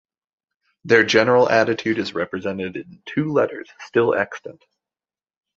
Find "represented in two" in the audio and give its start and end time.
2.15-3.31